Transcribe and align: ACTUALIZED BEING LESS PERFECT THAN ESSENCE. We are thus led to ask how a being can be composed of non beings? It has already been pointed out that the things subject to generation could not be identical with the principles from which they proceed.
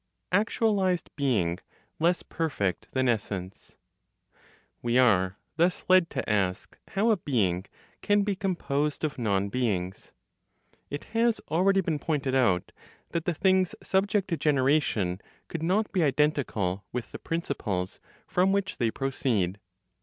ACTUALIZED 0.31 1.11
BEING 1.15 1.59
LESS 1.99 2.23
PERFECT 2.23 2.87
THAN 2.93 3.07
ESSENCE. 3.07 3.75
We 4.81 4.97
are 4.97 5.37
thus 5.57 5.85
led 5.89 6.09
to 6.09 6.27
ask 6.27 6.79
how 6.87 7.11
a 7.11 7.17
being 7.17 7.67
can 8.01 8.23
be 8.23 8.35
composed 8.35 9.03
of 9.03 9.19
non 9.19 9.49
beings? 9.49 10.11
It 10.89 11.03
has 11.13 11.39
already 11.51 11.81
been 11.81 11.99
pointed 11.99 12.33
out 12.33 12.71
that 13.11 13.25
the 13.25 13.35
things 13.35 13.75
subject 13.83 14.27
to 14.29 14.37
generation 14.37 15.21
could 15.47 15.61
not 15.61 15.91
be 15.91 16.01
identical 16.01 16.83
with 16.91 17.11
the 17.11 17.19
principles 17.19 17.99
from 18.25 18.51
which 18.51 18.77
they 18.77 18.89
proceed. 18.89 19.59